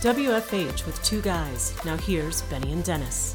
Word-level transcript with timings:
WFH 0.00 0.86
with 0.86 1.02
two 1.02 1.20
guys. 1.22 1.74
Now 1.84 1.96
here's 1.96 2.42
Benny 2.42 2.72
and 2.72 2.84
Dennis. 2.84 3.34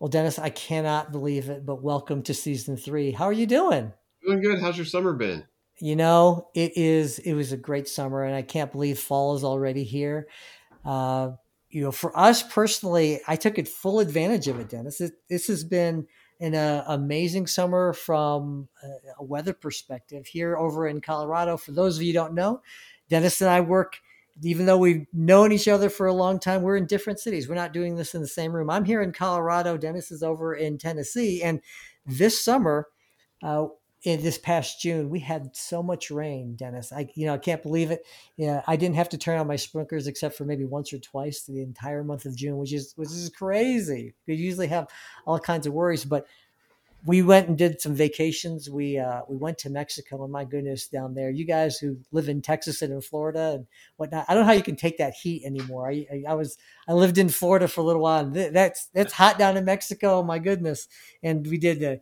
Well, 0.00 0.08
Dennis, 0.08 0.40
I 0.40 0.50
cannot 0.50 1.12
believe 1.12 1.48
it, 1.50 1.64
but 1.64 1.80
welcome 1.80 2.20
to 2.24 2.34
season 2.34 2.76
three. 2.76 3.12
How 3.12 3.26
are 3.26 3.32
you 3.32 3.46
doing? 3.46 3.92
Doing 4.26 4.40
good. 4.40 4.60
How's 4.60 4.76
your 4.76 4.86
summer 4.86 5.12
been? 5.12 5.44
You 5.78 5.94
know, 5.94 6.48
it 6.52 6.76
is. 6.76 7.20
It 7.20 7.34
was 7.34 7.52
a 7.52 7.56
great 7.56 7.86
summer, 7.86 8.24
and 8.24 8.34
I 8.34 8.42
can't 8.42 8.72
believe 8.72 8.98
fall 8.98 9.36
is 9.36 9.44
already 9.44 9.84
here. 9.84 10.26
Uh, 10.84 11.30
you 11.68 11.82
know, 11.84 11.92
for 11.92 12.18
us 12.18 12.42
personally, 12.42 13.20
I 13.28 13.36
took 13.36 13.56
it 13.56 13.68
full 13.68 14.00
advantage 14.00 14.48
of 14.48 14.58
it, 14.58 14.68
Dennis. 14.68 15.00
It, 15.00 15.12
this 15.30 15.46
has 15.46 15.62
been 15.62 16.08
an 16.40 16.56
uh, 16.56 16.82
amazing 16.88 17.46
summer 17.46 17.92
from 17.92 18.66
a, 18.82 19.20
a 19.20 19.24
weather 19.24 19.52
perspective 19.52 20.26
here 20.26 20.56
over 20.56 20.88
in 20.88 21.00
Colorado. 21.00 21.56
For 21.56 21.70
those 21.70 21.96
of 21.96 22.02
you 22.02 22.08
who 22.08 22.14
don't 22.14 22.34
know, 22.34 22.62
Dennis 23.08 23.40
and 23.40 23.48
I 23.48 23.60
work 23.60 24.00
even 24.42 24.66
though 24.66 24.78
we've 24.78 25.06
known 25.12 25.52
each 25.52 25.68
other 25.68 25.88
for 25.90 26.06
a 26.06 26.12
long 26.12 26.38
time, 26.38 26.62
we're 26.62 26.76
in 26.76 26.86
different 26.86 27.20
cities. 27.20 27.48
We're 27.48 27.54
not 27.54 27.72
doing 27.72 27.96
this 27.96 28.14
in 28.14 28.20
the 28.20 28.28
same 28.28 28.52
room. 28.52 28.70
I'm 28.70 28.84
here 28.84 29.02
in 29.02 29.12
Colorado. 29.12 29.76
Dennis 29.76 30.10
is 30.10 30.22
over 30.22 30.54
in 30.54 30.78
Tennessee. 30.78 31.42
And 31.42 31.60
this 32.06 32.42
summer, 32.42 32.86
uh, 33.42 33.66
in 34.04 34.22
this 34.22 34.38
past 34.38 34.80
June, 34.80 35.10
we 35.10 35.18
had 35.18 35.56
so 35.56 35.82
much 35.82 36.10
rain, 36.10 36.54
Dennis. 36.54 36.92
I, 36.92 37.08
you 37.14 37.26
know, 37.26 37.34
I 37.34 37.38
can't 37.38 37.62
believe 37.62 37.90
it. 37.90 38.06
Yeah, 38.36 38.62
I 38.66 38.76
didn't 38.76 38.94
have 38.94 39.08
to 39.08 39.18
turn 39.18 39.38
on 39.38 39.48
my 39.48 39.56
sprinklers 39.56 40.06
except 40.06 40.36
for 40.36 40.44
maybe 40.44 40.64
once 40.64 40.92
or 40.92 40.98
twice 40.98 41.42
the 41.42 41.60
entire 41.60 42.04
month 42.04 42.24
of 42.24 42.36
June, 42.36 42.58
which 42.58 42.72
is 42.72 42.92
which 42.96 43.08
is 43.08 43.30
crazy. 43.30 44.14
We 44.26 44.36
usually 44.36 44.68
have 44.68 44.86
all 45.26 45.40
kinds 45.40 45.66
of 45.66 45.72
worries, 45.72 46.04
but 46.04 46.26
we 47.04 47.22
went 47.22 47.48
and 47.48 47.56
did 47.56 47.80
some 47.80 47.94
vacations. 47.94 48.68
We 48.68 48.98
uh, 48.98 49.20
we 49.28 49.36
went 49.36 49.58
to 49.58 49.70
Mexico, 49.70 50.22
and 50.24 50.32
my 50.32 50.44
goodness, 50.44 50.88
down 50.88 51.14
there, 51.14 51.30
you 51.30 51.44
guys 51.44 51.78
who 51.78 51.98
live 52.12 52.28
in 52.28 52.42
Texas 52.42 52.82
and 52.82 52.92
in 52.92 53.00
Florida 53.00 53.52
and 53.54 53.66
whatnot, 53.96 54.26
I 54.28 54.34
don't 54.34 54.42
know 54.42 54.48
how 54.48 54.52
you 54.52 54.62
can 54.62 54.76
take 54.76 54.98
that 54.98 55.14
heat 55.14 55.44
anymore. 55.44 55.88
I, 55.88 56.06
I, 56.12 56.22
I 56.30 56.34
was 56.34 56.58
I 56.88 56.94
lived 56.94 57.18
in 57.18 57.28
Florida 57.28 57.68
for 57.68 57.82
a 57.82 57.84
little 57.84 58.02
while. 58.02 58.28
That's 58.28 58.86
that's 58.92 59.12
hot 59.12 59.38
down 59.38 59.56
in 59.56 59.64
Mexico. 59.64 60.22
My 60.22 60.38
goodness, 60.38 60.88
and 61.22 61.46
we 61.46 61.58
did. 61.58 61.82
Uh, 61.82 61.96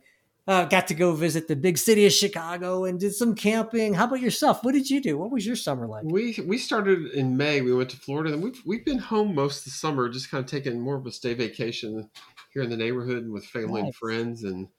uh, 0.47 0.63
got 0.63 0.87
to 0.87 0.93
go 0.93 1.11
visit 1.11 1.49
the 1.49 1.57
big 1.57 1.77
city 1.77 2.05
of 2.05 2.13
Chicago 2.13 2.85
and 2.85 3.01
did 3.01 3.13
some 3.13 3.35
camping. 3.35 3.93
How 3.93 4.05
about 4.05 4.21
yourself? 4.21 4.63
What 4.63 4.71
did 4.71 4.89
you 4.89 5.01
do? 5.01 5.17
What 5.17 5.29
was 5.29 5.45
your 5.45 5.57
summer 5.57 5.87
like? 5.87 6.05
We 6.05 6.37
we 6.45 6.57
started 6.57 7.07
in 7.07 7.35
May. 7.35 7.59
We 7.59 7.73
went 7.73 7.89
to 7.89 7.97
Florida, 7.97 8.33
and 8.33 8.41
we've 8.41 8.61
we've 8.65 8.85
been 8.85 8.97
home 8.97 9.35
most 9.35 9.59
of 9.59 9.63
the 9.65 9.71
summer, 9.71 10.07
just 10.07 10.31
kind 10.31 10.41
of 10.41 10.49
taking 10.49 10.79
more 10.79 10.95
of 10.95 11.05
a 11.05 11.11
stay 11.11 11.33
vacation 11.33 12.09
here 12.53 12.63
in 12.63 12.69
the 12.69 12.77
neighborhood 12.77 13.23
and 13.23 13.33
with 13.33 13.45
family 13.45 13.81
nice. 13.81 13.87
and 13.87 13.95
friends 13.95 14.43
and 14.43 14.69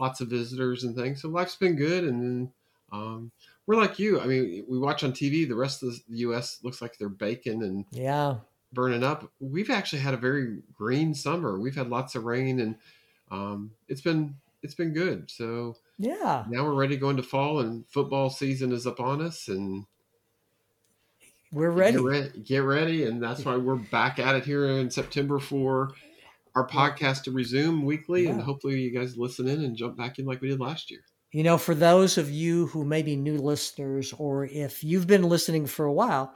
lots 0.00 0.20
of 0.20 0.28
visitors 0.28 0.82
and 0.82 0.96
things. 0.96 1.20
So 1.22 1.28
life's 1.28 1.56
been 1.56 1.76
good. 1.76 2.04
And 2.04 2.22
then 2.22 2.52
um, 2.90 3.30
we're 3.66 3.76
like 3.76 3.98
you. 3.98 4.20
I 4.20 4.26
mean, 4.26 4.64
we 4.66 4.78
watch 4.78 5.04
on 5.04 5.12
TV. 5.12 5.46
The 5.46 5.54
rest 5.54 5.82
of 5.82 5.90
the 5.90 6.18
U.S. 6.18 6.58
looks 6.62 6.82
like 6.82 6.98
they're 6.98 7.08
baking 7.08 7.62
and 7.62 7.84
yeah, 7.92 8.36
burning 8.72 9.04
up. 9.04 9.30
We've 9.38 9.70
actually 9.70 10.00
had 10.00 10.14
a 10.14 10.16
very 10.16 10.58
green 10.76 11.14
summer. 11.14 11.58
We've 11.58 11.76
had 11.76 11.88
lots 11.88 12.14
of 12.14 12.24
rain, 12.24 12.60
and 12.60 12.74
um, 13.30 13.70
it's 13.88 14.00
been 14.00 14.34
it's 14.62 14.74
been 14.74 14.92
good. 14.92 15.30
So 15.30 15.76
yeah, 15.98 16.44
now 16.48 16.64
we're 16.64 16.74
ready 16.74 16.96
going 16.96 17.16
to 17.16 17.20
go 17.20 17.20
into 17.20 17.22
fall, 17.22 17.60
and 17.60 17.86
football 17.88 18.30
season 18.30 18.72
is 18.72 18.86
upon 18.86 19.20
us, 19.20 19.46
and 19.46 19.86
we're 21.52 21.70
ready. 21.70 21.98
Get, 21.98 22.02
re- 22.02 22.42
get 22.42 22.58
ready, 22.58 23.04
and 23.04 23.22
that's 23.22 23.44
why 23.44 23.56
we're 23.56 23.76
back 23.76 24.18
at 24.18 24.34
it 24.34 24.44
here 24.44 24.66
in 24.66 24.90
September 24.90 25.38
for 25.38 25.92
our 26.54 26.66
podcast 26.66 27.24
to 27.24 27.30
resume 27.30 27.84
weekly, 27.84 28.24
yeah. 28.24 28.30
and 28.30 28.42
hopefully 28.42 28.80
you 28.80 28.90
guys 28.90 29.16
listen 29.16 29.48
in 29.48 29.64
and 29.64 29.76
jump 29.76 29.96
back 29.96 30.18
in 30.18 30.26
like 30.26 30.40
we 30.40 30.48
did 30.48 30.60
last 30.60 30.90
year. 30.90 31.00
You 31.32 31.44
know, 31.44 31.58
for 31.58 31.74
those 31.74 32.18
of 32.18 32.30
you 32.30 32.66
who 32.66 32.84
may 32.84 33.02
be 33.02 33.14
new 33.14 33.38
listeners, 33.38 34.12
or 34.18 34.46
if 34.46 34.82
you've 34.82 35.06
been 35.06 35.22
listening 35.22 35.66
for 35.66 35.86
a 35.86 35.92
while, 35.92 36.34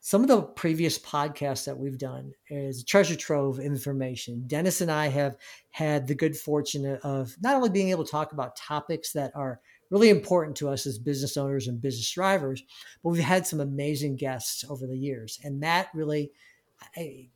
some 0.00 0.20
of 0.20 0.28
the 0.28 0.42
previous 0.42 0.98
podcasts 0.98 1.64
that 1.64 1.78
we've 1.78 1.96
done 1.96 2.32
is 2.50 2.82
a 2.82 2.84
treasure 2.84 3.16
trove 3.16 3.58
of 3.58 3.64
information. 3.64 4.44
Dennis 4.46 4.82
and 4.82 4.90
I 4.90 5.06
have 5.06 5.36
had 5.70 6.06
the 6.06 6.14
good 6.14 6.36
fortune 6.36 6.98
of 7.02 7.34
not 7.40 7.54
only 7.54 7.70
being 7.70 7.88
able 7.88 8.04
to 8.04 8.10
talk 8.10 8.32
about 8.32 8.54
topics 8.54 9.12
that 9.12 9.32
are 9.34 9.60
really 9.90 10.10
important 10.10 10.56
to 10.56 10.68
us 10.68 10.86
as 10.86 10.98
business 10.98 11.36
owners 11.38 11.68
and 11.68 11.80
business 11.80 12.10
drivers, 12.10 12.62
but 13.02 13.10
we've 13.10 13.22
had 13.22 13.46
some 13.46 13.60
amazing 13.60 14.16
guests 14.16 14.62
over 14.68 14.86
the 14.86 14.98
years. 14.98 15.40
And 15.42 15.62
that 15.62 15.88
really 15.94 16.32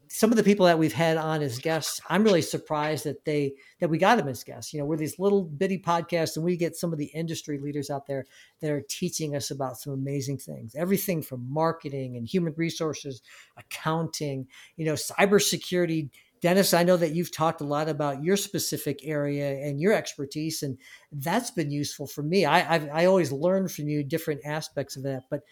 some 0.08 0.30
of 0.30 0.36
the 0.36 0.42
people 0.42 0.66
that 0.66 0.78
we've 0.78 0.92
had 0.92 1.16
on 1.16 1.42
as 1.42 1.58
guests, 1.58 2.00
I'm 2.08 2.24
really 2.24 2.42
surprised 2.42 3.04
that 3.04 3.24
they 3.24 3.54
that 3.80 3.90
we 3.90 3.98
got 3.98 4.16
them 4.16 4.28
as 4.28 4.42
guests. 4.42 4.72
You 4.72 4.80
know, 4.80 4.86
we're 4.86 4.96
these 4.96 5.18
little 5.18 5.42
bitty 5.44 5.78
podcasts, 5.78 6.36
and 6.36 6.44
we 6.44 6.56
get 6.56 6.76
some 6.76 6.92
of 6.92 6.98
the 6.98 7.06
industry 7.06 7.58
leaders 7.58 7.90
out 7.90 8.06
there 8.06 8.24
that 8.60 8.70
are 8.70 8.84
teaching 8.88 9.36
us 9.36 9.50
about 9.50 9.76
some 9.78 9.92
amazing 9.92 10.38
things. 10.38 10.74
Everything 10.74 11.22
from 11.22 11.52
marketing 11.52 12.16
and 12.16 12.26
human 12.26 12.54
resources, 12.56 13.22
accounting, 13.56 14.46
you 14.76 14.84
know, 14.84 14.94
cybersecurity. 14.94 16.10
Dennis, 16.40 16.72
I 16.72 16.84
know 16.84 16.96
that 16.96 17.14
you've 17.14 17.32
talked 17.32 17.60
a 17.60 17.64
lot 17.64 17.88
about 17.88 18.22
your 18.22 18.36
specific 18.36 19.00
area 19.02 19.58
and 19.58 19.80
your 19.80 19.92
expertise, 19.92 20.62
and 20.62 20.78
that's 21.10 21.50
been 21.50 21.70
useful 21.70 22.06
for 22.06 22.22
me. 22.22 22.44
I 22.44 22.74
I've, 22.74 22.88
I 22.92 23.04
always 23.06 23.32
learn 23.32 23.68
from 23.68 23.88
you 23.88 24.04
different 24.04 24.42
aspects 24.44 24.96
of 24.96 25.02
that, 25.02 25.24
but 25.30 25.42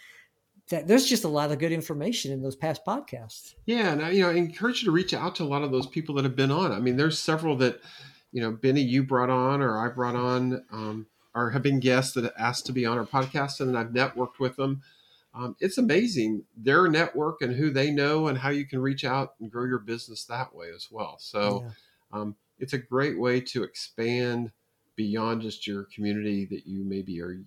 that 0.69 0.89
there's 0.89 1.07
just 1.07 1.25
a 1.25 1.29
lot 1.29 1.53
of 1.53 1.59
good 1.59 1.73
information 1.73 2.33
in 2.33 2.43
those 2.43 2.57
past 2.57 2.85
podcasts. 2.85 3.55
Yeah, 3.67 3.93
and 3.93 4.03
I, 4.03 4.11
you 4.11 4.23
know, 4.23 4.31
I 4.31 4.35
encourage 4.35 4.83
you 4.83 4.87
to 4.87 4.93
reach 4.93 5.15
out 5.15 5.37
to 5.37 5.45
a 5.45 5.47
lot 5.47 5.63
of 5.63 5.71
those 5.71 5.87
people 5.87 6.15
that 6.17 6.25
have 6.25 6.37
been 6.37 6.51
on. 6.51 6.73
I 6.73 6.81
mean, 6.81 6.97
there's 6.97 7.19
several 7.19 7.57
that, 7.59 7.81
you 8.33 8.41
know, 8.41 8.51
Benny, 8.51 8.81
you 8.81 9.05
brought 9.05 9.31
on, 9.31 9.63
or 9.63 9.79
I 9.79 9.89
brought 9.89 10.17
on, 10.17 10.65
um, 10.73 11.07
or 11.35 11.51
have 11.51 11.63
been 11.63 11.81
guests 11.81 12.15
that 12.15 12.33
asked 12.37 12.67
to 12.67 12.73
be 12.73 12.85
on 12.85 12.99
our 12.99 13.07
podcast, 13.07 13.61
and 13.61 13.79
I've 13.79 13.89
networked 13.89 14.39
with 14.41 14.57
them. 14.57 14.83
Um, 15.35 15.55
it's 15.61 15.79
amazing 15.79 16.45
their 16.57 16.89
network 16.89 17.43
and 17.43 17.55
who 17.55 17.71
they 17.71 17.91
know, 17.91 18.27
and 18.27 18.39
how 18.39 18.49
you 18.49 18.65
can 18.65 18.81
reach 18.81 19.05
out 19.05 19.35
and 19.41 19.51
grow 19.51 19.67
your 19.67 19.79
business 19.79 20.25
that 20.25 20.55
way 20.55 20.69
as 20.75 20.89
well. 20.91 21.17
So, 21.21 21.65
yeah. 21.65 22.21
um, 22.21 22.37
it's 22.59 22.73
a 22.73 22.79
great 22.79 23.19
way 23.19 23.41
to 23.41 23.63
expand 23.63 24.51
beyond 24.97 25.43
just 25.43 25.67
your 25.67 25.85
community 25.95 26.47
that 26.47 26.67
you 26.67 26.83
maybe 26.83 27.21
are 27.21 27.39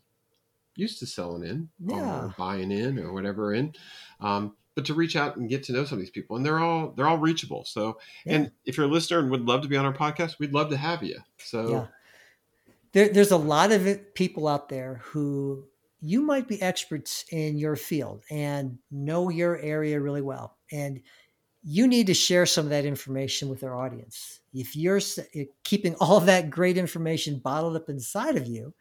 used 0.79 0.99
to 0.99 1.05
selling 1.05 1.43
in 1.43 1.69
yeah. 1.79 2.25
or 2.25 2.35
buying 2.37 2.71
in 2.71 2.99
or 2.99 3.13
whatever 3.13 3.53
in. 3.53 3.73
Um, 4.19 4.55
but 4.75 4.85
to 4.85 4.93
reach 4.93 5.15
out 5.15 5.35
and 5.35 5.49
get 5.49 5.63
to 5.63 5.73
know 5.73 5.83
some 5.83 5.97
of 5.97 5.99
these 5.99 6.09
people 6.09 6.37
and 6.37 6.45
they're 6.45 6.59
all 6.59 6.93
they're 6.95 7.07
all 7.07 7.17
reachable. 7.17 7.65
So 7.65 7.99
yeah. 8.25 8.35
and 8.35 8.51
if 8.65 8.77
you're 8.77 8.85
a 8.85 8.89
listener 8.89 9.19
and 9.19 9.29
would 9.29 9.45
love 9.45 9.61
to 9.63 9.67
be 9.67 9.75
on 9.75 9.85
our 9.85 9.93
podcast, 9.93 10.39
we'd 10.39 10.53
love 10.53 10.69
to 10.69 10.77
have 10.77 11.03
you. 11.03 11.19
So 11.37 11.69
yeah. 11.69 11.85
there, 12.93 13.09
there's 13.09 13.31
a 13.31 13.37
lot 13.37 13.71
of 13.71 14.13
people 14.13 14.47
out 14.47 14.69
there 14.69 15.01
who 15.03 15.65
you 16.01 16.21
might 16.21 16.47
be 16.47 16.61
experts 16.61 17.25
in 17.31 17.57
your 17.57 17.75
field 17.75 18.23
and 18.29 18.77
know 18.89 19.29
your 19.29 19.57
area 19.59 19.99
really 19.99 20.21
well. 20.21 20.57
And 20.71 21.01
you 21.61 21.87
need 21.87 22.07
to 22.07 22.13
share 22.13 22.45
some 22.45 22.65
of 22.65 22.69
that 22.69 22.85
information 22.85 23.49
with 23.49 23.63
our 23.63 23.75
audience. 23.75 24.39
If 24.53 24.75
you're 24.75 25.01
keeping 25.63 25.95
all 25.95 26.21
that 26.21 26.49
great 26.49 26.77
information 26.77 27.39
bottled 27.39 27.75
up 27.75 27.89
inside 27.89 28.37
of 28.37 28.47
you, 28.47 28.73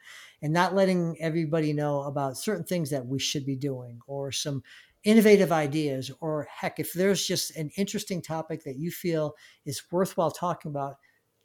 and 0.43 0.53
not 0.53 0.75
letting 0.75 1.17
everybody 1.21 1.73
know 1.73 2.03
about 2.03 2.37
certain 2.37 2.65
things 2.65 2.91
that 2.91 3.07
we 3.07 3.19
should 3.19 3.45
be 3.45 3.57
doing 3.57 4.01
or 4.07 4.31
some 4.33 4.63
innovative 5.05 5.53
ideas 5.53 6.11
or 6.21 6.47
heck 6.51 6.79
if 6.81 6.93
there's 6.93 7.27
just 7.27 7.57
an 7.57 7.71
interesting 7.77 8.21
topic 8.21 8.65
that 8.65 8.77
you 8.77 8.91
feel 8.91 9.35
is 9.65 9.83
worthwhile 9.91 10.31
talking 10.31 10.71
about 10.71 10.97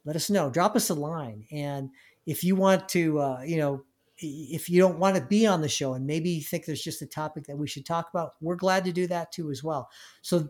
let 0.06 0.16
us 0.16 0.30
know. 0.30 0.50
Drop 0.50 0.76
us 0.76 0.90
a 0.90 0.94
line. 0.94 1.46
And 1.52 1.90
if 2.26 2.44
you 2.44 2.56
want 2.56 2.90
to 2.90 3.20
uh, 3.20 3.42
you 3.46 3.58
know 3.58 3.84
if 4.18 4.70
you 4.70 4.80
don't 4.80 5.00
want 5.00 5.16
to 5.16 5.22
be 5.22 5.48
on 5.48 5.62
the 5.62 5.68
show 5.68 5.96
and 5.96 6.06
maybe 6.06 6.30
you 6.30 6.42
think 6.42 6.66
there's 6.66 6.84
just 6.84 7.02
a 7.02 7.06
topic 7.06 7.46
that 7.46 7.58
we 7.58 7.68
should 7.68 7.86
talk 7.86 8.10
about 8.14 8.34
we're 8.42 8.56
glad 8.56 8.86
to 8.86 8.92
do 8.92 9.08
that 9.08 9.32
too 9.32 9.50
as 9.50 9.64
well. 9.64 9.90
So 10.22 10.50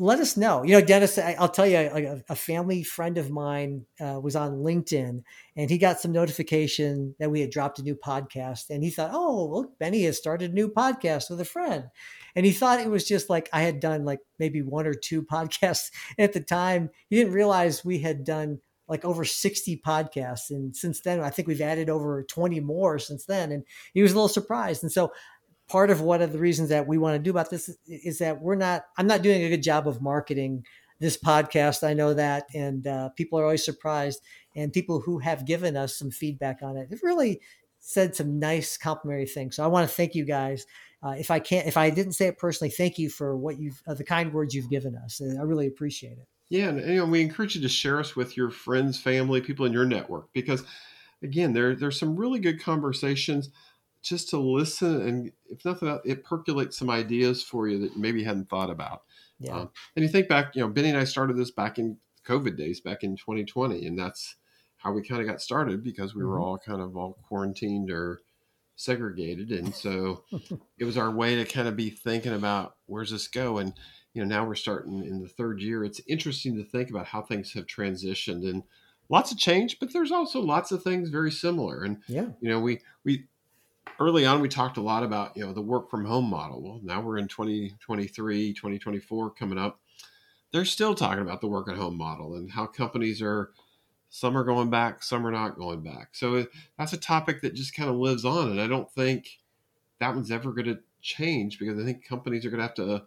let 0.00 0.18
us 0.18 0.34
know. 0.34 0.62
You 0.62 0.72
know, 0.72 0.80
Dennis, 0.80 1.18
I, 1.18 1.36
will 1.38 1.48
tell 1.48 1.66
you, 1.66 1.76
a, 1.76 2.22
a, 2.30 2.34
family 2.34 2.82
friend 2.82 3.18
of 3.18 3.30
mine 3.30 3.84
uh, 4.00 4.18
was 4.18 4.34
on 4.34 4.62
LinkedIn 4.62 5.22
and 5.56 5.70
he 5.70 5.76
got 5.76 6.00
some 6.00 6.10
notification 6.10 7.14
that 7.18 7.30
we 7.30 7.42
had 7.42 7.50
dropped 7.50 7.78
a 7.78 7.82
new 7.82 7.94
podcast. 7.94 8.70
And 8.70 8.82
he 8.82 8.88
thought, 8.88 9.10
oh, 9.12 9.46
look, 9.52 9.78
Benny 9.78 10.04
has 10.04 10.16
started 10.16 10.52
a 10.52 10.54
new 10.54 10.70
podcast 10.70 11.28
with 11.28 11.38
a 11.42 11.44
friend. 11.44 11.84
And 12.34 12.46
he 12.46 12.52
thought 12.52 12.80
it 12.80 12.88
was 12.88 13.06
just 13.06 13.28
like 13.28 13.50
I 13.52 13.60
had 13.60 13.78
done 13.78 14.06
like 14.06 14.20
maybe 14.38 14.62
one 14.62 14.86
or 14.86 14.94
two 14.94 15.22
podcasts 15.32 15.90
at 16.18 16.32
the 16.32 16.40
time. 16.40 16.88
He 17.10 17.16
didn't 17.16 17.34
realize 17.34 17.84
we 17.84 17.98
had 17.98 18.24
done 18.24 18.60
like 18.88 19.04
over 19.04 19.26
60 19.26 19.82
podcasts. 19.86 20.48
And 20.48 20.74
since 20.74 21.02
then, 21.02 21.20
I 21.20 21.28
think 21.28 21.46
we've 21.46 21.60
added 21.60 21.90
over 21.90 22.24
20 22.24 22.58
more 22.60 22.98
since 22.98 23.26
then. 23.26 23.52
And 23.52 23.64
he 23.92 24.00
was 24.00 24.12
a 24.12 24.14
little 24.14 24.28
surprised. 24.28 24.82
And 24.82 24.90
so 24.90 25.12
part 25.70 25.90
of 25.90 26.00
one 26.00 26.20
of 26.20 26.32
the 26.32 26.38
reasons 26.38 26.68
that 26.68 26.88
we 26.88 26.98
want 26.98 27.14
to 27.14 27.22
do 27.22 27.30
about 27.30 27.48
this 27.48 27.70
is, 27.86 28.18
that 28.18 28.42
we're 28.42 28.56
not 28.56 28.82
i'm 28.98 29.06
not 29.06 29.22
doing 29.22 29.44
a 29.44 29.48
good 29.48 29.62
job 29.62 29.86
of 29.86 30.02
marketing 30.02 30.64
this 30.98 31.16
podcast 31.16 31.86
i 31.86 31.94
know 31.94 32.12
that 32.12 32.44
and 32.54 32.88
uh, 32.88 33.08
people 33.10 33.38
are 33.38 33.44
always 33.44 33.64
surprised 33.64 34.20
and 34.56 34.72
people 34.72 35.00
who 35.00 35.20
have 35.20 35.46
given 35.46 35.76
us 35.76 35.96
some 35.96 36.10
feedback 36.10 36.58
on 36.60 36.76
it 36.76 36.90
have 36.90 37.02
really 37.04 37.40
said 37.78 38.16
some 38.16 38.38
nice 38.38 38.76
complimentary 38.76 39.26
things 39.26 39.56
so 39.56 39.64
i 39.64 39.68
want 39.68 39.88
to 39.88 39.94
thank 39.94 40.14
you 40.14 40.24
guys. 40.24 40.66
Uh, 41.02 41.14
if 41.16 41.30
i 41.30 41.38
can't 41.38 41.66
if 41.66 41.76
i 41.76 41.88
didn't 41.88 42.12
say 42.12 42.26
it 42.26 42.36
personally 42.36 42.70
thank 42.70 42.98
you 42.98 43.08
for 43.08 43.36
what 43.36 43.58
you've 43.58 43.80
uh, 43.86 43.94
the 43.94 44.04
kind 44.04 44.32
words 44.34 44.54
you've 44.54 44.68
given 44.68 44.96
us 44.96 45.22
i 45.22 45.42
really 45.42 45.66
appreciate 45.66 46.18
it. 46.18 46.26
Yeah 46.50 46.68
and 46.68 46.80
you 46.80 46.96
know, 46.96 47.06
we 47.06 47.22
encourage 47.22 47.54
you 47.54 47.62
to 47.62 47.68
share 47.68 48.00
us 48.00 48.16
with 48.16 48.36
your 48.36 48.50
friends 48.50 49.00
family 49.00 49.40
people 49.40 49.64
in 49.66 49.72
your 49.72 49.86
network 49.86 50.30
because 50.34 50.64
again 51.22 51.54
there 51.54 51.74
there's 51.74 51.98
some 51.98 52.16
really 52.16 52.40
good 52.40 52.60
conversations 52.60 53.50
just 54.02 54.30
to 54.30 54.38
listen 54.38 55.02
and 55.06 55.32
if 55.48 55.64
nothing 55.64 55.88
else, 55.88 56.00
it 56.04 56.24
percolates 56.24 56.76
some 56.78 56.90
ideas 56.90 57.42
for 57.42 57.68
you 57.68 57.78
that 57.80 57.94
you 57.94 58.00
maybe 58.00 58.22
hadn't 58.24 58.48
thought 58.48 58.70
about. 58.70 59.02
Yeah. 59.38 59.56
Um, 59.60 59.70
and 59.96 60.02
you 60.02 60.08
think 60.08 60.28
back, 60.28 60.54
you 60.54 60.62
know, 60.62 60.68
Benny 60.68 60.88
and 60.90 60.98
I 60.98 61.04
started 61.04 61.36
this 61.36 61.50
back 61.50 61.78
in 61.78 61.98
COVID 62.26 62.56
days, 62.56 62.80
back 62.80 63.02
in 63.02 63.16
2020, 63.16 63.86
and 63.86 63.98
that's 63.98 64.36
how 64.76 64.92
we 64.92 65.02
kind 65.02 65.20
of 65.20 65.26
got 65.26 65.40
started 65.42 65.82
because 65.82 66.14
we 66.14 66.24
were 66.24 66.36
Mhm. 66.38 66.42
all 66.42 66.58
kind 66.58 66.80
of 66.80 66.96
all 66.96 67.18
quarantined 67.28 67.90
or 67.90 68.20
segregated, 68.76 69.50
and 69.50 69.74
so 69.74 70.24
it 70.78 70.84
was 70.84 70.96
our 70.96 71.10
way 71.10 71.36
to 71.36 71.44
kind 71.44 71.68
of 71.68 71.76
be 71.76 71.90
thinking 71.90 72.32
about 72.32 72.76
where's 72.86 73.10
this 73.10 73.28
go, 73.28 73.58
and 73.58 73.74
you 74.14 74.22
know, 74.22 74.28
now 74.28 74.44
we're 74.44 74.54
starting 74.54 75.04
in 75.04 75.20
the 75.22 75.28
third 75.28 75.60
year. 75.60 75.84
It's 75.84 76.00
interesting 76.08 76.56
to 76.56 76.64
think 76.64 76.90
about 76.90 77.06
how 77.06 77.22
things 77.22 77.52
have 77.52 77.66
transitioned 77.66 78.48
and 78.48 78.62
lots 79.08 79.30
of 79.32 79.38
change, 79.38 79.78
but 79.78 79.92
there's 79.92 80.10
also 80.10 80.40
lots 80.40 80.72
of 80.72 80.82
things 80.82 81.10
very 81.10 81.30
similar. 81.30 81.82
And 81.84 81.98
yeah. 82.08 82.28
you 82.40 82.48
know, 82.48 82.58
we 82.60 82.80
we 83.04 83.26
early 83.98 84.24
on 84.24 84.40
we 84.40 84.48
talked 84.48 84.76
a 84.76 84.82
lot 84.82 85.02
about 85.02 85.36
you 85.36 85.44
know 85.44 85.52
the 85.52 85.62
work 85.62 85.90
from 85.90 86.04
home 86.04 86.28
model. 86.28 86.62
Well, 86.62 86.80
now 86.82 87.00
we're 87.00 87.18
in 87.18 87.28
2023, 87.28 88.54
2024 88.54 89.30
coming 89.32 89.58
up. 89.58 89.80
They're 90.52 90.64
still 90.64 90.94
talking 90.94 91.22
about 91.22 91.40
the 91.40 91.48
work 91.48 91.68
at 91.68 91.76
home 91.76 91.96
model 91.96 92.36
and 92.36 92.50
how 92.50 92.66
companies 92.66 93.22
are 93.22 93.52
some 94.10 94.36
are 94.36 94.44
going 94.44 94.70
back, 94.70 95.02
some 95.02 95.26
are 95.26 95.32
not 95.32 95.56
going 95.58 95.82
back. 95.82 96.16
So 96.16 96.46
that's 96.78 96.92
a 96.94 96.98
topic 96.98 97.42
that 97.42 97.54
just 97.54 97.74
kind 97.74 97.90
of 97.90 97.96
lives 97.96 98.24
on, 98.24 98.50
and 98.50 98.60
I 98.60 98.66
don't 98.68 98.92
think 98.92 99.40
that 100.00 100.14
one's 100.14 100.30
ever 100.30 100.52
going 100.52 100.66
to 100.66 100.80
change 101.02 101.58
because 101.58 101.78
I 101.78 101.84
think 101.84 102.04
companies 102.04 102.44
are 102.46 102.50
going 102.50 102.58
to 102.60 102.66
have 102.66 102.74
to 102.76 103.06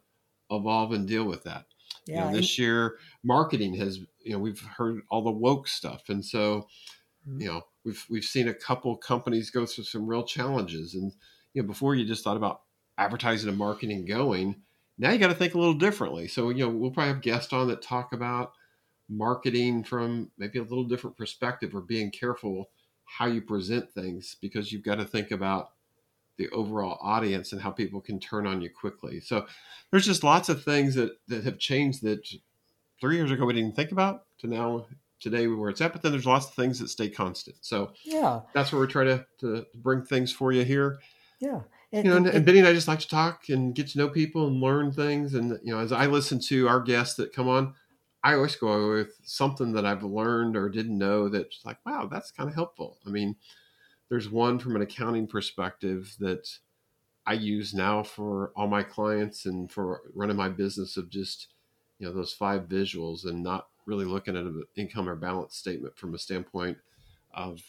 evolve 0.52 0.94
and 0.94 1.08
deal 1.08 1.26
with 1.26 1.44
that. 1.44 1.68
You 2.12 2.22
Yeah. 2.22 2.24
know, 2.24 2.32
this 2.32 2.58
year 2.60 3.00
marketing 3.24 3.76
has 3.76 4.00
you 4.24 4.34
know 4.34 4.40
we've 4.40 4.62
heard 4.62 5.02
all 5.10 5.24
the 5.24 5.32
woke 5.32 5.68
stuff, 5.68 6.10
and 6.10 6.26
so 6.26 6.68
Mhm. 7.26 7.40
you 7.40 7.48
know 7.48 7.62
we've 7.84 8.06
we've 8.10 8.24
seen 8.24 8.48
a 8.48 8.54
couple 8.54 8.96
companies 8.98 9.50
go 9.50 9.66
through 9.66 9.86
some 9.86 10.08
real 10.08 10.24
challenges, 10.24 10.96
and 10.96 11.12
you 11.54 11.62
know 11.62 11.68
before 11.68 11.96
you 11.96 12.06
just 12.06 12.24
thought 12.24 12.38
about 12.38 12.62
advertising 12.98 13.50
and 13.50 13.58
marketing 13.58 14.06
going, 14.06 14.56
now 14.98 15.12
you 15.12 15.18
got 15.18 15.28
to 15.28 15.36
think 15.36 15.54
a 15.56 15.60
little 15.60 15.74
differently. 15.74 16.28
So 16.28 16.50
you 16.50 16.66
know 16.66 16.70
we'll 16.70 16.92
probably 16.92 17.14
have 17.14 17.22
guests 17.22 17.54
on 17.54 17.68
that 17.68 17.82
talk 17.82 18.14
about 18.14 18.54
marketing 19.10 19.84
from 19.84 20.32
maybe 20.38 20.60
a 20.60 20.64
little 20.64 20.86
different 20.86 21.18
perspective 21.18 21.76
or 21.76 21.82
being 21.82 22.10
careful 22.10 22.70
how 23.06 23.26
you 23.26 23.42
present 23.42 23.92
things 23.94 24.38
because 24.42 24.72
you've 24.72 24.84
got 24.84 24.96
to 24.96 25.06
think 25.06 25.32
about 25.32 25.72
the 26.38 26.50
overall 26.50 26.98
audience 27.02 27.52
and 27.52 27.62
how 27.62 27.70
people 27.70 28.02
can 28.02 28.20
turn 28.20 28.48
on 28.48 28.62
you 28.62 28.70
quickly. 28.70 29.20
So 29.20 29.46
there's 29.92 30.06
just 30.06 30.24
lots 30.24 30.50
of 30.50 30.64
things 30.64 30.96
that 30.96 31.12
that 31.28 31.44
have 31.44 31.60
changed 31.60 32.02
that 32.04 32.28
three 33.00 33.18
years 33.18 33.32
ago 33.32 33.46
we 33.46 33.54
didn't 33.54 33.76
think 33.76 33.92
about 33.92 34.26
to 34.40 34.48
now 34.48 34.86
today 35.24 35.48
where 35.48 35.70
it's 35.70 35.82
at. 35.82 35.94
But 35.94 36.02
then 36.02 36.12
there's 36.12 36.26
lots 36.26 36.48
of 36.48 36.54
things 36.54 36.80
that 36.80 36.90
stay 36.90 37.10
constant. 37.10 37.58
So 37.62 37.94
yeah. 38.04 38.42
that's 38.54 38.72
where 38.72 38.82
we 38.82 38.88
try 38.88 39.06
to, 39.06 39.26
to 39.40 39.66
bring 39.76 40.04
things 40.04 40.32
for 40.32 40.52
you 40.52 40.64
here. 40.64 41.00
Yeah. 41.40 41.62
And, 41.92 42.06
You 42.06 42.12
know, 42.12 42.18
and, 42.18 42.28
and- 42.28 42.36
and 42.36 42.46
Benny 42.46 42.60
and 42.60 42.68
I 42.68 42.74
just 42.74 42.88
like 42.88 43.00
to 43.00 43.08
talk 43.08 43.50
and 43.50 43.74
get 43.74 43.88
to 43.90 43.98
know 43.98 44.10
people 44.10 44.48
and 44.48 44.62
learn 44.62 44.92
things. 44.92 45.34
And 45.34 45.60
you 45.64 45.74
know, 45.74 45.80
as 45.80 45.92
I 45.92 46.06
listen 46.06 46.40
to 46.42 46.68
our 46.68 46.80
guests 46.82 47.16
that 47.16 47.34
come 47.34 47.48
on, 47.48 47.74
I 48.24 48.36
always 48.36 48.56
go 48.56 48.94
with 48.94 49.20
something 49.24 49.74
that 49.74 49.86
I've 49.86 50.04
learned 50.04 50.56
or 50.56 50.70
didn't 50.70 50.98
know 50.98 51.28
that's 51.28 51.60
like, 51.66 51.78
wow, 51.86 52.08
that's 52.12 52.32
kind 52.32 52.48
of 52.48 52.56
helpful. 52.56 52.98
I 53.06 53.10
mean, 53.10 53.36
there's 54.10 54.30
one 54.30 54.60
from 54.60 54.76
an 54.76 54.82
accounting 54.82 55.28
perspective 55.28 56.16
that 56.20 56.50
I 57.26 57.34
use 57.34 57.74
now 57.74 58.02
for 58.04 58.52
all 58.56 58.68
my 58.68 58.84
clients 58.84 59.46
and 59.46 59.70
for 59.70 60.02
running 60.14 60.38
my 60.38 60.50
business 60.50 60.96
of 60.98 61.10
just, 61.10 61.48
you 62.00 62.08
know, 62.08 62.14
those 62.14 62.34
five 62.34 62.70
visuals 62.70 63.26
and 63.26 63.44
not 63.44 63.68
really 63.86 64.06
looking 64.06 64.36
at 64.38 64.44
an 64.44 64.64
income 64.76 65.10
or 65.10 65.16
balance 65.16 65.56
statement 65.56 65.98
from 65.98 66.14
a 66.14 66.20
standpoint 66.20 66.78
of 67.34 67.62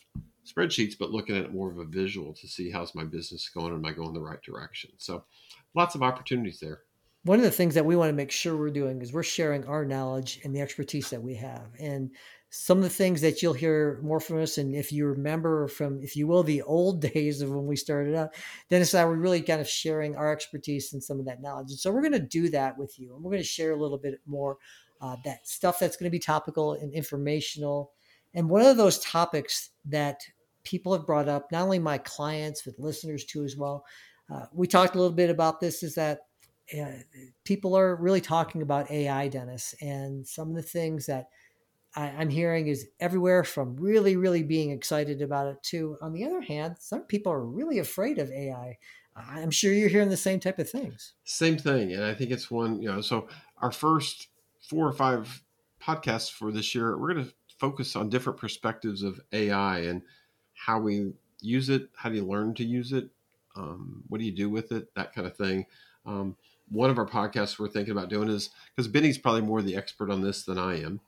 spreadsheets, 0.47 0.95
but 0.99 1.11
looking 1.11 1.37
at 1.37 1.45
it 1.45 1.55
more 1.55 1.71
of 1.71 1.79
a 1.79 1.85
visual 1.85 2.35
to 2.35 2.47
see 2.47 2.71
how's 2.71 2.95
my 2.95 3.05
business 3.05 3.49
going? 3.49 3.73
Am 3.73 3.85
I 3.85 3.93
going 3.93 4.13
the 4.13 4.21
right 4.21 4.43
direction? 4.43 4.91
So 4.99 5.25
lots 5.75 5.95
of 5.95 6.03
opportunities 6.03 6.61
there. 6.61 6.81
one 7.25 7.39
of 7.39 7.45
the 7.45 7.51
things 7.51 7.75
that 7.75 7.87
we 7.87 7.97
want 7.97 8.11
to 8.11 8.15
make 8.15 8.31
sure 8.31 8.57
we're 8.57 8.71
doing 8.71 9.01
is 9.01 9.13
we're 9.13 9.23
sharing 9.23 9.65
our 9.67 9.85
knowledge 9.85 10.41
and 10.45 10.55
the 10.55 10.61
expertise 10.61 11.11
that 11.11 11.23
we 11.23 11.35
have 11.35 11.69
and 11.81 12.11
some 12.51 12.79
of 12.79 12.85
the 12.85 12.91
things 12.91 13.21
that 13.23 13.43
you'll 13.43 13.53
hear 13.55 13.99
more 14.03 14.21
from 14.21 14.41
us 14.41 14.59
and 14.59 14.77
if 14.77 14.93
you 14.93 15.07
remember 15.07 15.67
from 15.67 16.01
if 16.03 16.15
you 16.15 16.27
will 16.27 16.43
the 16.43 16.63
old 16.63 17.01
days 17.15 17.41
of 17.41 17.51
when 17.51 17.67
we 17.67 17.77
started 17.77 18.15
out 18.15 18.35
dennis 18.71 18.93
and 18.95 19.01
i 19.01 19.05
were 19.05 19.17
really 19.17 19.41
kind 19.41 19.61
of 19.61 19.69
sharing 19.69 20.15
our 20.17 20.31
expertise 20.31 20.93
and 20.93 21.03
some 21.03 21.19
of 21.19 21.25
that 21.25 21.43
knowledge 21.43 21.71
and 21.71 21.79
so 21.79 21.91
we're 21.91 22.03
going 22.03 22.13
to 22.13 22.19
do 22.21 22.49
that 22.51 22.77
with 22.79 22.99
you 22.99 23.15
and 23.15 23.25
we're 23.25 23.33
going 23.33 23.43
to 23.43 23.49
share 23.49 23.73
a 23.73 23.81
little 23.81 23.99
bit 23.99 24.21
more 24.27 24.59
uh, 25.01 25.17
that 25.25 25.47
stuff 25.47 25.79
that's 25.79 25.97
going 25.97 26.07
to 26.07 26.11
be 26.11 26.19
topical 26.19 26.75
and 26.75 26.93
informational 26.93 27.93
and 28.35 28.49
one 28.49 28.63
of 28.63 28.77
those 28.77 28.99
topics 29.01 29.71
that 29.85 30.21
people 30.65 30.93
have 30.93 31.07
brought 31.07 31.29
up 31.29 31.51
not 31.53 31.63
only 31.63 31.79
my 31.79 31.99
clients 31.99 32.63
but 32.63 32.79
listeners 32.79 33.25
too 33.25 33.45
as 33.45 33.57
well 33.57 33.85
uh, 34.33 34.47
we 34.53 34.67
talked 34.67 34.95
a 34.95 34.99
little 34.99 35.15
bit 35.15 35.31
about 35.31 35.61
this 35.61 35.83
is 35.83 35.95
that 35.95 36.21
uh, 36.79 36.87
people 37.45 37.77
are 37.77 37.97
really 37.97 38.21
talking 38.21 38.63
about 38.63 38.91
AI, 38.91 39.29
Dennis, 39.29 39.75
and 39.81 40.27
some 40.27 40.49
of 40.49 40.57
the 40.57 40.63
things 40.63 41.07
that 41.07 41.29
I, 41.95 42.07
I'm 42.07 42.31
hearing 42.31 42.69
is 42.69 42.89
everywhere 43.01 43.45
from 43.45 43.77
really, 43.77 44.17
really 44.17 44.43
being 44.43 44.71
excited 44.71 45.21
about 45.21 45.49
it 45.49 45.63
to, 45.65 45.97
on 46.01 46.13
the 46.13 46.25
other 46.25 46.41
hand, 46.41 46.77
some 46.79 47.03
people 47.03 47.33
are 47.33 47.45
really 47.45 47.79
afraid 47.79 48.19
of 48.19 48.31
AI. 48.31 48.79
I'm 49.17 49.51
sure 49.51 49.73
you're 49.73 49.89
hearing 49.89 50.09
the 50.09 50.17
same 50.17 50.41
type 50.41 50.59
of 50.59 50.69
things. 50.69 51.15
Same 51.25 51.57
thing. 51.57 51.93
And 51.93 52.03
I 52.03 52.15
think 52.15 52.31
it's 52.31 52.51
one, 52.51 52.83
you 52.83 52.91
know, 52.91 53.01
so 53.01 53.29
our 53.59 53.71
first 53.71 54.29
four 54.69 54.87
or 54.87 54.93
five 54.93 55.43
podcasts 55.83 56.31
for 56.31 56.51
this 56.51 56.75
year, 56.75 56.97
we're 56.97 57.15
going 57.15 57.27
to 57.27 57.33
focus 57.59 57.97
on 57.97 58.09
different 58.09 58.39
perspectives 58.39 59.03
of 59.03 59.21
AI 59.33 59.81
and 59.81 60.03
how 60.55 60.79
we 60.79 61.13
use 61.41 61.69
it. 61.69 61.89
How 61.97 62.09
do 62.09 62.17
you 62.17 62.25
learn 62.25 62.55
to 62.55 62.65
use 62.65 62.93
it? 62.93 63.09
Um, 63.57 64.03
what 64.09 64.19
do 64.19 64.25
you 64.25 64.33
do 64.33 64.51
with 64.51 64.73
it? 64.73 64.95
That 64.95 65.15
kind 65.15 65.27
of 65.27 65.37
thing. 65.37 65.67
Um, 66.07 66.37
one 66.69 66.91
of 66.91 66.99
our 66.99 67.07
podcasts 67.07 67.59
we're 67.59 67.69
thinking 67.69 67.93
about 67.93 68.09
doing 68.09 68.29
is 68.29 68.51
because 68.75 68.89
Benny's 68.89 69.19
probably 69.19 69.43
more 69.43 69.63
the 69.63 69.77
expert 69.77 70.11
on 70.11 70.23
this 70.23 70.43
than 70.43 70.59
I 70.59 70.81
am. 70.81 71.01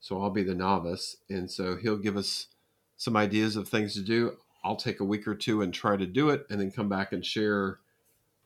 So 0.00 0.20
I'll 0.20 0.30
be 0.30 0.42
the 0.42 0.54
novice. 0.54 1.16
And 1.28 1.50
so 1.50 1.76
he'll 1.76 1.96
give 1.96 2.16
us 2.16 2.48
some 2.96 3.16
ideas 3.16 3.56
of 3.56 3.68
things 3.68 3.94
to 3.94 4.00
do. 4.00 4.36
I'll 4.64 4.76
take 4.76 5.00
a 5.00 5.04
week 5.04 5.28
or 5.28 5.34
two 5.34 5.62
and 5.62 5.72
try 5.72 5.96
to 5.96 6.06
do 6.06 6.30
it 6.30 6.46
and 6.48 6.60
then 6.60 6.70
come 6.70 6.88
back 6.88 7.12
and 7.12 7.24
share 7.24 7.78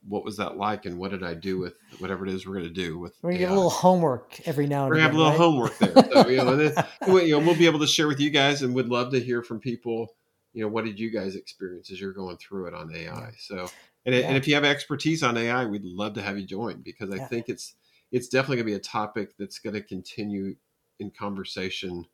what 0.09 0.25
was 0.25 0.37
that 0.37 0.57
like 0.57 0.87
and 0.87 0.99
what 0.99 1.11
did 1.11 1.23
I 1.23 1.35
do 1.35 1.59
with 1.59 1.75
whatever 1.99 2.27
it 2.27 2.33
is 2.33 2.47
we're 2.47 2.55
going 2.55 2.67
to 2.67 2.71
do 2.71 2.99
with 2.99 3.17
We're 3.23 3.31
gonna 3.31 3.41
get 3.41 3.51
a 3.51 3.55
little 3.55 3.71
homework 3.71 4.41
every 4.47 4.67
now 4.67 4.85
and 4.85 4.91
We're 4.91 4.97
gonna 4.97 5.09
have 5.09 5.15
a 5.15 5.19
little 5.19 5.33
right? 5.33 5.39
homework 5.39 5.79
there. 5.79 5.95
So, 6.13 6.29
you 6.29 6.37
know, 6.39 6.57
then, 6.57 6.75
you 7.27 7.31
know, 7.33 7.39
we'll 7.41 7.55
be 7.57 7.67
able 7.67 7.81
to 7.81 7.87
share 7.87 8.07
with 8.09 8.21
you 8.21 8.31
guys 8.31 8.63
and 8.63 8.75
would 8.75 8.89
love 8.89 9.13
to 9.13 9.21
hear 9.21 9.43
from 9.43 9.61
people. 9.61 10.15
You 10.53 10.63
know, 10.63 10.69
what 10.69 10.85
did 10.85 10.99
you 10.99 11.11
guys 11.11 11.35
experience 11.37 11.91
as 11.91 12.01
you're 12.01 12.13
going 12.13 12.37
through 12.39 12.67
it 12.67 12.75
on 12.75 12.95
AI? 12.95 13.03
Yeah. 13.05 13.31
So, 13.39 13.69
and, 14.07 14.15
it- 14.15 14.25
and 14.25 14.37
if 14.37 14.47
you 14.49 14.55
have 14.55 14.65
expertise 14.65 15.23
on 15.23 15.37
AI, 15.37 15.65
we'd 15.67 15.85
love 15.85 16.15
to 16.15 16.23
have 16.23 16.39
you 16.39 16.47
join 16.47 16.81
because 16.83 17.11
I 17.11 17.17
Yeah. 17.17 17.29
think 17.29 17.49
it's 17.49 17.75
it's 18.13 18.29
definitely 18.29 18.57
going 18.57 18.67
to 18.67 18.73
be 18.73 18.77
a 18.77 18.79
topic 18.79 19.37
that's 19.39 19.59
going 19.59 19.75
to 19.75 19.83
continue 19.83 20.55
in 21.01 21.11
conversation 21.11 22.07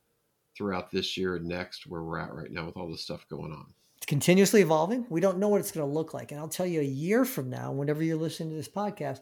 throughout 0.56 0.90
this 0.90 1.16
year 1.16 1.36
and 1.36 1.46
next, 1.46 1.86
where 1.86 2.02
we're 2.02 2.18
at 2.18 2.34
right 2.34 2.50
now 2.50 2.66
with 2.66 2.76
all 2.76 2.90
this 2.90 3.02
stuff 3.02 3.26
going 3.28 3.52
on. 3.52 3.66
It's 4.02 4.08
continuously 4.08 4.62
evolving. 4.62 5.06
We 5.10 5.20
don't 5.20 5.38
know 5.38 5.46
what 5.46 5.60
it's 5.60 5.70
going 5.70 5.86
to 5.86 5.94
look 5.94 6.12
like. 6.12 6.32
And 6.32 6.40
I'll 6.40 6.48
tell 6.48 6.66
you 6.66 6.80
a 6.80 6.84
year 6.84 7.24
from 7.24 7.48
now, 7.48 7.70
whenever 7.70 8.02
you're 8.02 8.16
listening 8.16 8.50
to 8.50 8.56
this 8.56 8.68
podcast, 8.68 9.20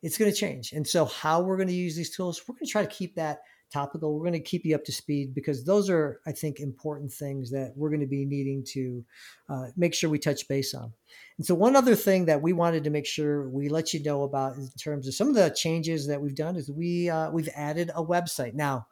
it's 0.00 0.16
going 0.16 0.30
to 0.30 0.34
change. 0.34 0.72
And 0.72 0.88
so, 0.88 1.04
how 1.04 1.42
we're 1.42 1.58
going 1.58 1.68
to 1.68 1.74
use 1.74 1.94
these 1.94 2.16
tools, 2.16 2.40
we're 2.48 2.54
going 2.54 2.64
to 2.64 2.72
try 2.72 2.80
to 2.80 2.88
keep 2.88 3.14
that 3.16 3.40
topical. 3.70 4.14
We're 4.14 4.22
going 4.22 4.32
to 4.32 4.40
keep 4.40 4.64
you 4.64 4.74
up 4.74 4.86
to 4.86 4.92
speed 4.92 5.34
because 5.34 5.66
those 5.66 5.90
are, 5.90 6.18
I 6.26 6.32
think, 6.32 6.60
important 6.60 7.12
things 7.12 7.50
that 7.50 7.74
we're 7.76 7.90
going 7.90 8.00
to 8.00 8.06
be 8.06 8.24
needing 8.24 8.64
to 8.68 9.04
uh, 9.50 9.66
make 9.76 9.92
sure 9.92 10.08
we 10.08 10.18
touch 10.18 10.48
base 10.48 10.72
on. 10.72 10.94
And 11.36 11.44
so, 11.44 11.54
one 11.54 11.76
other 11.76 11.94
thing 11.94 12.24
that 12.24 12.40
we 12.40 12.54
wanted 12.54 12.84
to 12.84 12.90
make 12.90 13.04
sure 13.04 13.50
we 13.50 13.68
let 13.68 13.92
you 13.92 14.02
know 14.02 14.22
about 14.22 14.56
in 14.56 14.66
terms 14.82 15.06
of 15.06 15.14
some 15.14 15.28
of 15.28 15.34
the 15.34 15.50
changes 15.50 16.06
that 16.06 16.22
we've 16.22 16.34
done 16.34 16.56
is 16.56 16.70
we 16.70 17.10
uh, 17.10 17.30
we've 17.30 17.50
added 17.54 17.90
a 17.94 18.02
website 18.02 18.54
now. 18.54 18.86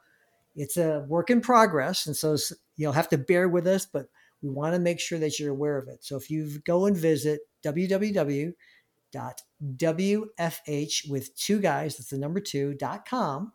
It's 0.55 0.77
a 0.77 1.07
work 1.09 1.31
in 1.31 1.41
progress, 1.41 2.07
and 2.07 2.15
so 2.15 2.37
you'll 2.77 2.93
have 2.93 3.09
to 3.09 3.17
bear 3.17 3.49
with 3.49 3.67
us, 3.67 3.87
but 3.87 4.11
we 4.43 4.49
want 4.51 4.75
to 4.75 4.81
make 4.81 5.01
sure 5.01 5.19
that 5.19 5.39
you're 5.39 5.53
aware 5.53 5.79
of 5.79 5.89
it. 5.89 6.05
So 6.05 6.17
if 6.17 6.31
you 6.31 6.61
go 6.65 6.87
and 6.87 6.97
visit 6.97 7.41
www.wfh 7.65 8.55
with 11.11 11.37
two 11.37 11.59
guys, 11.61 11.97
that's 11.97 12.11
the 12.11 12.19
number 12.19 12.41
two, 12.41 12.75
dot 12.75 13.07
com, 13.09 13.53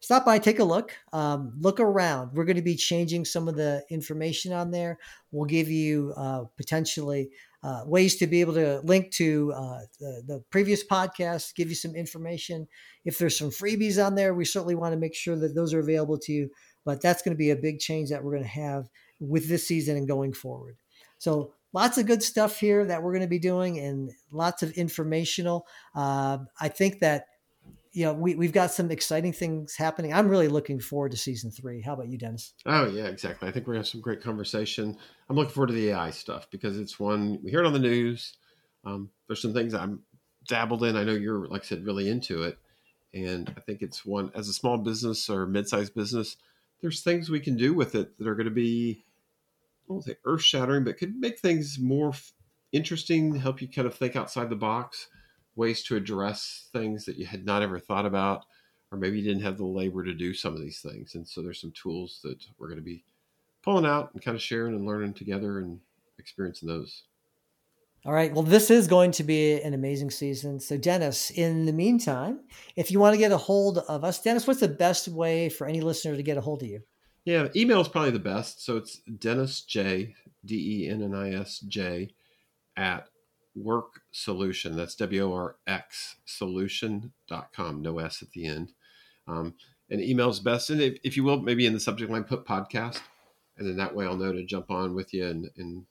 stop 0.00 0.24
by, 0.24 0.38
take 0.38 0.60
a 0.60 0.64
look, 0.64 0.92
um, 1.12 1.54
look 1.58 1.80
around. 1.80 2.32
We're 2.34 2.44
going 2.44 2.56
to 2.56 2.62
be 2.62 2.76
changing 2.76 3.24
some 3.24 3.48
of 3.48 3.56
the 3.56 3.84
information 3.90 4.52
on 4.52 4.70
there. 4.70 4.98
We'll 5.32 5.46
give 5.46 5.68
you 5.68 6.12
uh, 6.16 6.44
potentially 6.56 7.30
uh, 7.64 7.82
ways 7.84 8.14
to 8.16 8.28
be 8.28 8.40
able 8.40 8.54
to 8.54 8.78
link 8.84 9.10
to 9.10 9.52
uh, 9.52 9.80
the, 9.98 10.22
the 10.24 10.44
previous 10.50 10.86
podcast, 10.86 11.56
give 11.56 11.68
you 11.68 11.74
some 11.74 11.96
information. 11.96 12.68
If 13.04 13.18
there's 13.18 13.36
some 13.36 13.50
freebies 13.50 13.98
on 14.04 14.14
there, 14.14 14.32
we 14.34 14.44
certainly 14.44 14.76
want 14.76 14.92
to 14.92 15.00
make 15.00 15.16
sure 15.16 15.34
that 15.34 15.56
those 15.56 15.74
are 15.74 15.80
available 15.80 16.18
to 16.18 16.32
you. 16.32 16.50
But 16.84 17.02
that's 17.02 17.22
going 17.22 17.34
to 17.34 17.38
be 17.38 17.50
a 17.50 17.56
big 17.56 17.80
change 17.80 18.10
that 18.10 18.22
we're 18.22 18.30
going 18.30 18.44
to 18.44 18.48
have 18.48 18.88
with 19.20 19.48
this 19.48 19.66
season 19.66 19.96
and 19.96 20.06
going 20.06 20.32
forward. 20.32 20.76
So 21.18 21.52
lots 21.72 21.98
of 21.98 22.06
good 22.06 22.22
stuff 22.22 22.58
here 22.58 22.84
that 22.84 23.02
we're 23.02 23.12
going 23.12 23.22
to 23.22 23.28
be 23.28 23.38
doing 23.38 23.78
and 23.78 24.12
lots 24.30 24.62
of 24.62 24.72
informational. 24.72 25.66
Uh, 25.94 26.38
I 26.60 26.68
think 26.68 27.00
that, 27.00 27.26
you 27.92 28.04
know, 28.04 28.12
we, 28.12 28.34
we've 28.34 28.52
got 28.52 28.70
some 28.70 28.90
exciting 28.90 29.32
things 29.32 29.74
happening. 29.74 30.12
I'm 30.12 30.28
really 30.28 30.48
looking 30.48 30.78
forward 30.78 31.12
to 31.12 31.16
season 31.16 31.50
three. 31.50 31.80
How 31.80 31.94
about 31.94 32.08
you, 32.08 32.18
Dennis? 32.18 32.54
Oh 32.66 32.86
yeah, 32.86 33.06
exactly. 33.06 33.48
I 33.48 33.52
think 33.52 33.66
we're 33.66 33.74
gonna 33.74 33.80
have 33.80 33.88
some 33.88 34.00
great 34.00 34.22
conversation. 34.22 34.96
I'm 35.28 35.36
looking 35.36 35.52
forward 35.52 35.68
to 35.68 35.72
the 35.72 35.90
AI 35.90 36.10
stuff 36.10 36.48
because 36.50 36.78
it's 36.78 37.00
one 37.00 37.40
we 37.42 37.50
hear 37.50 37.60
it 37.60 37.66
on 37.66 37.72
the 37.72 37.78
news. 37.78 38.36
Um, 38.84 39.10
there's 39.26 39.42
some 39.42 39.52
things 39.52 39.74
I'm 39.74 40.02
dabbled 40.48 40.82
in. 40.82 40.96
I 40.96 41.04
know 41.04 41.12
you're, 41.12 41.46
like 41.46 41.62
I 41.62 41.66
said, 41.66 41.84
really 41.84 42.08
into 42.08 42.42
it. 42.42 42.58
And 43.14 43.52
I 43.56 43.60
think 43.60 43.82
it's 43.82 44.04
one, 44.04 44.32
as 44.34 44.48
a 44.48 44.52
small 44.52 44.78
business 44.78 45.30
or 45.30 45.46
mid 45.46 45.68
sized 45.68 45.94
business, 45.94 46.36
there's 46.80 47.02
things 47.02 47.30
we 47.30 47.40
can 47.40 47.56
do 47.56 47.72
with 47.74 47.94
it 47.94 48.18
that 48.18 48.26
are 48.26 48.34
going 48.34 48.46
to 48.46 48.50
be, 48.50 49.04
I 49.88 49.92
won't 49.92 50.04
say 50.04 50.16
earth 50.24 50.42
shattering, 50.42 50.84
but 50.84 50.98
could 50.98 51.16
make 51.16 51.38
things 51.38 51.78
more 51.78 52.12
interesting, 52.72 53.34
help 53.34 53.62
you 53.62 53.68
kind 53.68 53.86
of 53.86 53.94
think 53.94 54.16
outside 54.16 54.50
the 54.50 54.56
box, 54.56 55.08
ways 55.56 55.82
to 55.84 55.96
address 55.96 56.68
things 56.72 57.04
that 57.06 57.16
you 57.16 57.26
had 57.26 57.44
not 57.44 57.62
ever 57.62 57.78
thought 57.78 58.06
about, 58.06 58.44
or 58.92 58.98
maybe 58.98 59.18
you 59.18 59.24
didn't 59.24 59.42
have 59.42 59.56
the 59.56 59.64
labor 59.64 60.04
to 60.04 60.14
do 60.14 60.34
some 60.34 60.54
of 60.54 60.60
these 60.60 60.80
things. 60.80 61.14
And 61.14 61.26
so 61.26 61.42
there's 61.42 61.60
some 61.60 61.72
tools 61.72 62.20
that 62.24 62.38
we're 62.58 62.68
going 62.68 62.78
to 62.78 62.84
be 62.84 63.04
pulling 63.62 63.86
out 63.86 64.10
and 64.12 64.22
kind 64.22 64.34
of 64.34 64.42
sharing 64.42 64.74
and 64.74 64.86
learning 64.86 65.14
together 65.14 65.58
and 65.58 65.80
experiencing 66.18 66.68
those. 66.68 67.04
All 68.04 68.12
right. 68.12 68.32
Well, 68.32 68.44
this 68.44 68.70
is 68.70 68.86
going 68.86 69.10
to 69.12 69.24
be 69.24 69.60
an 69.60 69.74
amazing 69.74 70.10
season. 70.10 70.60
So, 70.60 70.76
Dennis, 70.78 71.30
in 71.30 71.66
the 71.66 71.72
meantime, 71.72 72.40
if 72.76 72.92
you 72.92 73.00
want 73.00 73.14
to 73.14 73.18
get 73.18 73.32
a 73.32 73.36
hold 73.36 73.78
of 73.78 74.04
us, 74.04 74.22
Dennis, 74.22 74.46
what's 74.46 74.60
the 74.60 74.68
best 74.68 75.08
way 75.08 75.48
for 75.48 75.66
any 75.66 75.80
listener 75.80 76.16
to 76.16 76.22
get 76.22 76.36
a 76.36 76.40
hold 76.40 76.62
of 76.62 76.68
you? 76.68 76.82
Yeah, 77.28 77.48
email 77.54 77.82
is 77.82 77.88
probably 77.88 78.12
the 78.12 78.18
best. 78.18 78.64
So 78.64 78.78
it's 78.78 79.00
Dennis 79.00 79.60
J, 79.60 80.14
D 80.46 80.84
E 80.86 80.88
N 80.88 81.02
N 81.02 81.14
I 81.14 81.34
S 81.34 81.58
J, 81.58 82.08
at 82.74 83.06
WorX 83.54 83.82
Solution. 84.12 84.74
That's 84.74 84.94
W 84.94 85.24
O 85.24 85.34
R 85.34 85.56
X 85.66 86.16
solution.com. 86.24 87.82
No 87.82 87.98
S 87.98 88.22
at 88.22 88.30
the 88.30 88.46
end. 88.46 88.72
Um, 89.26 89.52
and 89.90 90.00
email 90.00 90.30
is 90.30 90.40
best. 90.40 90.70
And 90.70 90.80
if, 90.80 90.98
if 91.04 91.18
you 91.18 91.22
will, 91.22 91.38
maybe 91.42 91.66
in 91.66 91.74
the 91.74 91.80
subject 91.80 92.10
line, 92.10 92.24
put 92.24 92.46
podcast. 92.46 93.02
And 93.58 93.68
then 93.68 93.76
that 93.76 93.94
way 93.94 94.06
I'll 94.06 94.16
know 94.16 94.32
to 94.32 94.42
jump 94.46 94.70
on 94.70 94.94
with 94.94 95.12
you 95.12 95.26
and, 95.26 95.50
and 95.58 95.84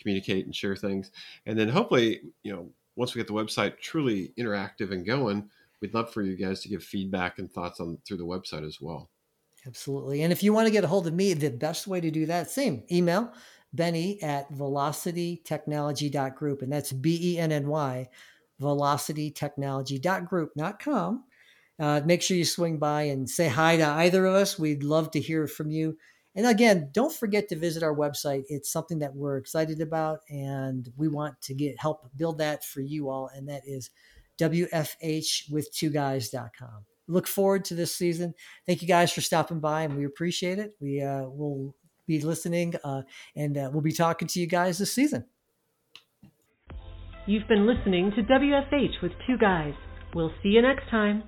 communicate 0.00 0.46
and 0.46 0.56
share 0.56 0.74
things. 0.74 1.12
And 1.46 1.56
then 1.56 1.68
hopefully, 1.68 2.22
you 2.42 2.52
know, 2.52 2.70
once 2.96 3.14
we 3.14 3.20
get 3.20 3.28
the 3.28 3.34
website 3.34 3.78
truly 3.78 4.32
interactive 4.36 4.90
and 4.90 5.06
going, 5.06 5.48
we'd 5.80 5.94
love 5.94 6.12
for 6.12 6.22
you 6.22 6.36
guys 6.36 6.60
to 6.62 6.68
give 6.68 6.82
feedback 6.82 7.38
and 7.38 7.48
thoughts 7.48 7.78
on 7.78 7.98
through 8.04 8.16
the 8.16 8.24
website 8.24 8.66
as 8.66 8.80
well. 8.80 9.11
Absolutely. 9.66 10.22
And 10.22 10.32
if 10.32 10.42
you 10.42 10.52
want 10.52 10.66
to 10.66 10.72
get 10.72 10.84
a 10.84 10.88
hold 10.88 11.06
of 11.06 11.14
me, 11.14 11.32
the 11.34 11.50
best 11.50 11.86
way 11.86 12.00
to 12.00 12.10
do 12.10 12.26
that, 12.26 12.50
same 12.50 12.82
email, 12.90 13.32
Benny 13.72 14.20
at 14.22 14.50
velocitytechnology.group. 14.52 16.62
And 16.62 16.72
that's 16.72 16.92
B 16.92 17.34
E 17.34 17.38
N 17.38 17.52
N 17.52 17.68
Y, 17.68 18.08
velocitytechnology.group, 18.60 20.50
not 20.56 20.82
com. 20.82 21.22
Uh, 21.78 22.00
make 22.04 22.20
sure 22.22 22.36
you 22.36 22.44
swing 22.44 22.78
by 22.78 23.02
and 23.02 23.30
say 23.30 23.46
hi 23.48 23.76
to 23.76 23.86
either 23.86 24.26
of 24.26 24.34
us. 24.34 24.58
We'd 24.58 24.82
love 24.82 25.12
to 25.12 25.20
hear 25.20 25.46
from 25.46 25.70
you. 25.70 25.96
And 26.34 26.46
again, 26.46 26.88
don't 26.92 27.12
forget 27.12 27.48
to 27.48 27.56
visit 27.56 27.82
our 27.82 27.94
website. 27.94 28.44
It's 28.48 28.72
something 28.72 29.00
that 29.00 29.14
we're 29.14 29.36
excited 29.36 29.82
about, 29.82 30.20
and 30.30 30.88
we 30.96 31.08
want 31.08 31.38
to 31.42 31.52
get 31.54 31.78
help 31.78 32.08
build 32.16 32.38
that 32.38 32.64
for 32.64 32.80
you 32.80 33.10
all. 33.10 33.28
And 33.34 33.46
that 33.48 33.62
is 33.66 33.90
wfhwith2guys.com. 34.38 36.86
Look 37.12 37.26
forward 37.26 37.64
to 37.66 37.74
this 37.74 37.94
season. 37.94 38.34
Thank 38.66 38.82
you 38.82 38.88
guys 38.88 39.12
for 39.12 39.20
stopping 39.20 39.60
by, 39.60 39.82
and 39.82 39.96
we 39.96 40.06
appreciate 40.06 40.58
it. 40.58 40.74
We 40.80 41.02
uh, 41.02 41.24
will 41.24 41.74
be 42.06 42.20
listening, 42.20 42.74
uh, 42.82 43.02
and 43.36 43.56
uh, 43.56 43.70
we'll 43.72 43.82
be 43.82 43.92
talking 43.92 44.28
to 44.28 44.40
you 44.40 44.46
guys 44.46 44.78
this 44.78 44.92
season. 44.92 45.26
You've 47.26 47.46
been 47.46 47.66
listening 47.66 48.12
to 48.16 48.22
WFH 48.22 49.02
with 49.02 49.12
two 49.26 49.36
guys. 49.38 49.74
We'll 50.14 50.32
see 50.42 50.50
you 50.50 50.62
next 50.62 50.88
time. 50.90 51.22